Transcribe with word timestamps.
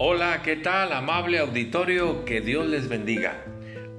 Hola, 0.00 0.42
¿qué 0.44 0.54
tal, 0.54 0.92
amable 0.92 1.40
auditorio? 1.40 2.24
Que 2.24 2.40
Dios 2.40 2.68
les 2.68 2.88
bendiga. 2.88 3.44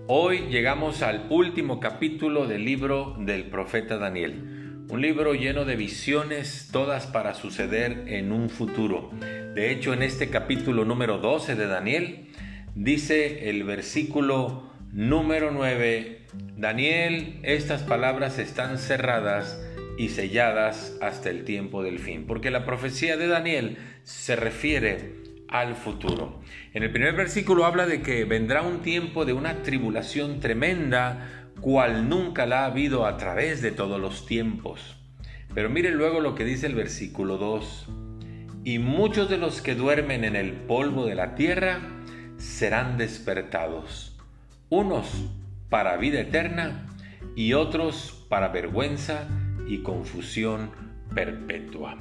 Hoy 0.08 0.48
llegamos 0.50 1.02
al 1.02 1.26
último 1.30 1.82
capítulo 1.82 2.48
del 2.48 2.64
libro 2.64 3.18
del 3.20 3.50
profeta 3.50 3.98
Daniel. 3.98 4.86
Un 4.90 5.02
libro 5.02 5.34
lleno 5.34 5.66
de 5.66 5.76
visiones, 5.76 6.70
todas 6.72 7.06
para 7.06 7.34
suceder 7.34 8.06
en 8.08 8.32
un 8.32 8.50
futuro. 8.50 9.12
De 9.54 9.72
hecho, 9.72 9.92
en 9.92 10.02
este 10.02 10.30
capítulo 10.30 10.86
número 10.86 11.18
12 11.18 11.56
de 11.56 11.68
Daniel, 11.68 12.30
dice 12.76 13.50
el 13.50 13.66
versículo 13.66 14.72
número 14.94 15.52
9, 15.52 16.28
Daniel, 16.56 17.42
estas 17.44 17.84
palabras 17.84 18.40
están 18.40 18.78
cerradas 18.78 19.62
y 19.98 20.08
selladas 20.08 20.98
hasta 21.02 21.30
el 21.30 21.44
tiempo 21.44 21.84
del 21.84 22.00
fin, 22.00 22.24
porque 22.26 22.52
la 22.52 22.66
profecía 22.66 23.18
de 23.18 23.28
Daniel 23.28 23.78
se 24.04 24.38
refiere 24.38 25.28
al 25.52 25.76
futuro. 25.76 26.42
En 26.74 26.84
el 26.84 26.92
primer 26.92 27.16
versículo 27.16 27.66
habla 27.66 27.86
de 27.86 28.02
que 28.02 28.26
vendrá 28.26 28.62
un 28.62 28.80
tiempo 28.82 29.26
de 29.26 29.34
una 29.34 29.64
tribulación 29.64 30.40
tremenda, 30.40 31.52
cual 31.60 32.08
nunca 32.08 32.46
la 32.46 32.62
ha 32.62 32.66
habido 32.66 33.06
a 33.06 33.18
través 33.18 33.62
de 33.62 33.72
todos 33.72 34.00
los 34.00 34.26
tiempos. 34.26 34.96
Pero 35.54 35.70
mire 35.70 35.92
luego 35.92 36.20
lo 36.20 36.36
que 36.36 36.46
dice 36.46 36.68
el 36.68 36.76
versículo 36.76 37.38
2. 37.38 37.88
Y 38.64 38.80
muchos 38.80 39.30
de 39.30 39.38
los 39.38 39.62
que 39.62 39.76
duermen 39.76 40.24
en 40.24 40.36
el 40.36 40.52
polvo 40.54 41.06
de 41.06 41.16
la 41.16 41.36
tierra 41.36 41.80
serán 42.38 42.98
despertados, 42.98 44.18
unos 44.70 45.30
para 45.70 45.98
vida 45.98 46.22
eterna 46.22 46.86
y 47.36 47.54
otros 47.54 48.26
para 48.30 48.50
vergüenza 48.50 49.28
y 49.68 49.80
confusión 49.80 50.72
perpetua. 51.14 51.98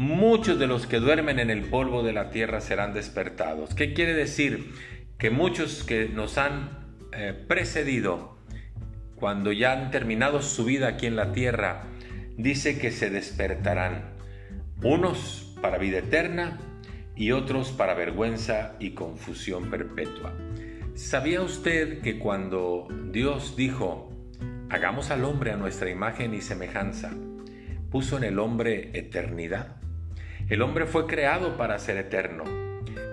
Muchos 0.00 0.58
de 0.58 0.66
los 0.66 0.86
que 0.86 0.98
duermen 0.98 1.38
en 1.38 1.50
el 1.50 1.64
polvo 1.64 2.02
de 2.02 2.14
la 2.14 2.30
tierra 2.30 2.62
serán 2.62 2.94
despertados. 2.94 3.74
¿Qué 3.74 3.92
quiere 3.92 4.14
decir? 4.14 4.72
Que 5.18 5.28
muchos 5.28 5.84
que 5.84 6.08
nos 6.08 6.38
han 6.38 6.70
eh, 7.12 7.34
precedido, 7.46 8.38
cuando 9.14 9.52
ya 9.52 9.72
han 9.72 9.90
terminado 9.90 10.40
su 10.40 10.64
vida 10.64 10.88
aquí 10.88 11.04
en 11.04 11.16
la 11.16 11.32
tierra, 11.32 11.82
dice 12.38 12.78
que 12.78 12.92
se 12.92 13.10
despertarán. 13.10 14.14
Unos 14.82 15.54
para 15.60 15.76
vida 15.76 15.98
eterna 15.98 16.58
y 17.14 17.32
otros 17.32 17.70
para 17.70 17.92
vergüenza 17.92 18.76
y 18.80 18.92
confusión 18.92 19.68
perpetua. 19.68 20.32
¿Sabía 20.94 21.42
usted 21.42 22.00
que 22.00 22.18
cuando 22.18 22.88
Dios 23.12 23.54
dijo, 23.54 24.10
hagamos 24.70 25.10
al 25.10 25.26
hombre 25.26 25.52
a 25.52 25.58
nuestra 25.58 25.90
imagen 25.90 26.32
y 26.32 26.40
semejanza, 26.40 27.12
puso 27.90 28.16
en 28.16 28.24
el 28.24 28.38
hombre 28.38 28.98
eternidad? 28.98 29.79
El 30.50 30.62
hombre 30.62 30.86
fue 30.86 31.06
creado 31.06 31.56
para 31.56 31.78
ser 31.78 31.96
eterno. 31.96 32.42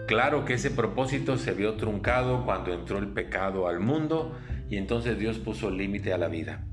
Claro 0.07 0.43
que 0.43 0.55
ese 0.55 0.71
propósito 0.71 1.37
se 1.37 1.51
vio 1.51 1.75
truncado 1.75 2.43
cuando 2.43 2.73
entró 2.73 2.97
el 2.97 3.09
pecado 3.09 3.67
al 3.67 3.79
mundo 3.79 4.35
y 4.71 4.77
entonces 4.77 5.19
Dios 5.19 5.37
puso 5.37 5.69
límite 5.69 6.13
a 6.13 6.17
la 6.17 6.29
vida. 6.29 6.65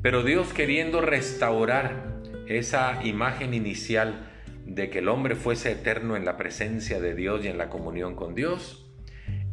Pero 0.00 0.22
Dios 0.22 0.54
queriendo 0.54 1.02
restaurar 1.02 2.14
esa 2.46 3.04
imagen 3.04 3.52
inicial 3.52 4.30
de 4.64 4.88
que 4.88 5.00
el 5.00 5.08
hombre 5.08 5.34
fuese 5.34 5.72
eterno 5.72 6.16
en 6.16 6.24
la 6.24 6.38
presencia 6.38 6.98
de 6.98 7.14
Dios 7.14 7.44
y 7.44 7.48
en 7.48 7.58
la 7.58 7.68
comunión 7.68 8.16
con 8.16 8.34
Dios, 8.34 8.90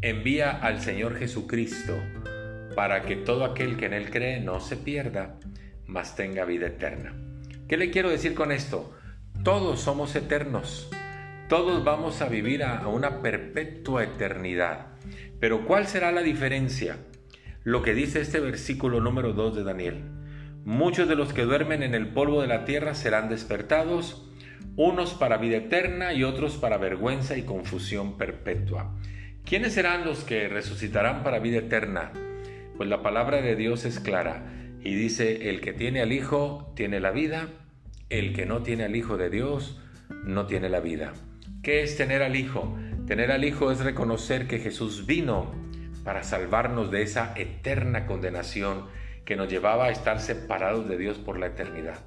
envía 0.02 0.50
al 0.50 0.80
Señor 0.80 1.18
Jesucristo 1.18 1.94
para 2.74 3.02
que 3.02 3.18
todo 3.18 3.44
aquel 3.44 3.76
que 3.76 3.88
en 3.88 3.94
Él 3.94 4.10
cree 4.10 4.40
no 4.40 4.62
se 4.62 4.78
pierda, 4.78 5.38
mas 5.88 6.16
tenga 6.16 6.46
vida 6.46 6.68
eterna. 6.68 7.14
¿Qué 7.68 7.76
le 7.76 7.92
quiero 7.92 8.10
decir 8.10 8.34
con 8.34 8.54
esto? 8.54 8.96
Todos 9.44 9.82
somos 9.82 10.16
eternos. 10.16 10.90
Todos 11.50 11.84
vamos 11.84 12.22
a 12.22 12.30
vivir 12.30 12.64
a 12.64 12.88
una 12.88 13.22
perpetua 13.22 14.06
eternidad. 14.06 14.94
Pero 15.42 15.66
¿cuál 15.66 15.86
será 15.86 16.14
la 16.14 16.22
diferencia? 16.22 17.00
Lo 17.66 17.82
que 17.82 17.94
dice 17.94 18.22
este 18.22 18.40
versículo 18.40 19.02
número 19.02 19.34
2 19.34 19.58
de 19.58 19.64
Daniel. 19.66 20.06
Muchos 20.64 21.10
de 21.10 21.18
los 21.18 21.34
que 21.34 21.42
duermen 21.42 21.84
en 21.84 21.94
el 21.94 22.08
polvo 22.14 22.42
de 22.42 22.48
la 22.48 22.64
tierra 22.64 22.96
serán 22.96 23.28
despertados, 23.28 24.32
unos 24.78 25.14
para 25.14 25.36
vida 25.36 25.58
eterna 25.58 26.14
y 26.14 26.24
otros 26.24 26.56
para 26.56 26.78
vergüenza 26.78 27.36
y 27.36 27.42
confusión 27.42 28.18
perpetua. 28.18 28.96
¿Quiénes 29.44 29.74
serán 29.74 30.06
los 30.06 30.24
que 30.24 30.48
resucitarán 30.48 31.22
para 31.22 31.40
vida 31.40 31.58
eterna? 31.58 32.14
Pues 32.78 32.88
la 32.88 33.04
palabra 33.04 33.42
de 33.42 33.58
Dios 33.58 33.84
es 33.84 34.00
clara 34.00 34.54
y 34.80 34.96
dice, 34.96 35.50
el 35.50 35.60
que 35.60 35.74
tiene 35.74 36.02
al 36.02 36.14
Hijo 36.14 36.72
tiene 36.78 37.02
la 37.02 37.12
vida 37.12 37.50
el 38.20 38.34
que 38.34 38.46
no 38.46 38.62
tiene 38.62 38.84
al 38.84 38.96
Hijo 38.96 39.18
de 39.18 39.32
Dios 39.32 39.80
no 40.24 40.46
tiene 40.46 40.70
la 40.70 40.80
vida. 40.80 41.14
¿Qué 41.64 41.82
es 41.82 41.98
tener 41.98 42.22
al 42.22 42.36
Hijo? 42.36 42.78
Tener 43.08 43.32
al 43.32 43.44
Hijo 43.44 43.72
es 43.72 43.80
reconocer 43.80 44.48
que 44.48 44.60
Jesús 44.60 45.08
vino 45.08 45.52
para 46.04 46.22
salvarnos 46.22 46.92
de 46.92 47.02
esa 47.02 47.34
eterna 47.36 48.06
condenación 48.06 48.86
que 49.26 49.36
nos 49.36 49.50
llevaba 49.50 49.86
a 49.86 49.90
estar 49.90 50.20
separados 50.20 50.88
de 50.88 50.98
Dios 51.00 51.18
por 51.18 51.40
la 51.40 51.48
eternidad. 51.48 52.02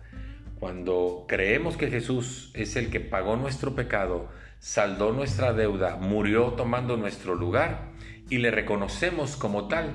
Cuando 0.60 1.24
creemos 1.26 1.76
que 1.76 1.90
Jesús 1.90 2.52
es 2.54 2.76
el 2.76 2.88
que 2.88 3.00
pagó 3.00 3.36
nuestro 3.36 3.74
pecado, 3.74 4.28
saldó 4.60 5.12
nuestra 5.12 5.54
deuda, 5.54 5.96
murió 5.96 6.52
tomando 6.52 6.96
nuestro 6.96 7.34
lugar 7.34 7.90
y 8.30 8.38
le 8.38 8.52
reconocemos 8.52 9.34
como 9.34 9.66
tal, 9.66 9.90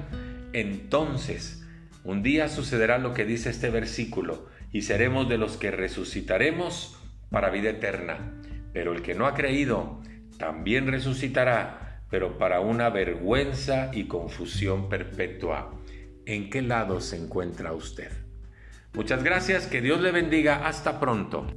entonces 0.51 1.65
un 2.03 2.21
día 2.21 2.49
sucederá 2.49 2.97
lo 2.97 3.13
que 3.13 3.23
dice 3.23 3.49
este 3.49 3.69
versículo, 3.69 4.50
y 4.71 4.83
seremos 4.83 5.27
de 5.27 5.37
los 5.37 5.57
que 5.57 5.71
resucitaremos 5.71 6.97
para 7.29 7.49
vida 7.49 7.69
eterna. 7.69 8.41
Pero 8.73 8.93
el 8.93 9.01
que 9.01 9.15
no 9.15 9.27
ha 9.27 9.33
creído 9.33 10.01
también 10.37 10.87
resucitará, 10.87 12.01
pero 12.09 12.37
para 12.37 12.59
una 12.61 12.89
vergüenza 12.89 13.91
y 13.93 14.05
confusión 14.05 14.89
perpetua. 14.89 15.77
¿En 16.25 16.49
qué 16.49 16.61
lado 16.61 17.01
se 17.01 17.17
encuentra 17.17 17.73
usted? 17.73 18.11
Muchas 18.93 19.23
gracias, 19.23 19.67
que 19.67 19.81
Dios 19.81 20.01
le 20.01 20.11
bendiga, 20.11 20.67
hasta 20.67 20.99
pronto. 20.99 21.47